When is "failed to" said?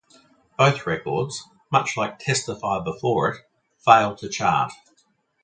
3.77-4.29